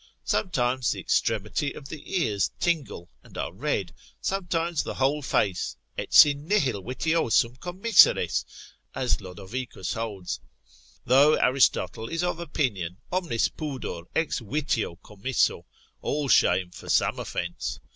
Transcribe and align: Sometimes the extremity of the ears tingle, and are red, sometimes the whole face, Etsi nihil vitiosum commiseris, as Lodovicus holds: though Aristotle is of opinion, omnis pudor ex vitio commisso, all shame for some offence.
Sometimes 0.25 0.91
the 0.91 0.99
extremity 0.99 1.73
of 1.73 1.87
the 1.89 2.01
ears 2.23 2.49
tingle, 2.59 3.07
and 3.21 3.37
are 3.37 3.53
red, 3.53 3.93
sometimes 4.19 4.81
the 4.81 4.95
whole 4.95 5.21
face, 5.21 5.77
Etsi 5.95 6.33
nihil 6.35 6.81
vitiosum 6.81 7.59
commiseris, 7.59 8.43
as 8.95 9.21
Lodovicus 9.21 9.93
holds: 9.93 10.39
though 11.05 11.35
Aristotle 11.35 12.09
is 12.09 12.23
of 12.23 12.39
opinion, 12.39 12.97
omnis 13.11 13.47
pudor 13.49 14.05
ex 14.15 14.39
vitio 14.39 14.97
commisso, 15.03 15.65
all 16.01 16.27
shame 16.27 16.71
for 16.71 16.89
some 16.89 17.19
offence. 17.19 17.79